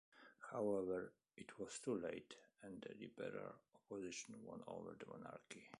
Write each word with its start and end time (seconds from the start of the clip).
However, 0.51 1.13
it 1.37 1.59
was 1.59 1.77
too 1.77 1.93
late, 1.99 2.35
and 2.63 2.81
the 2.81 2.95
liberal 2.99 3.53
opposition 3.75 4.33
won 4.43 4.63
over 4.65 4.95
the 4.99 5.05
monarchy. 5.05 5.69